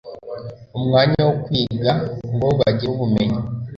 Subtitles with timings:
[0.77, 1.91] umwanya wo kwiga
[2.33, 3.41] ngo bagire ubumenyi